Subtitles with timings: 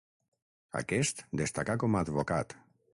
[0.81, 2.63] Aquest destacà com a advocat.